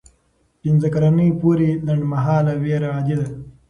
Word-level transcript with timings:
پنځه 0.61 0.87
کلنۍ 0.93 1.29
پورې 1.41 1.69
لنډمهاله 1.85 2.53
ویره 2.63 2.89
عادي 2.93 3.15
ده. 3.19 3.27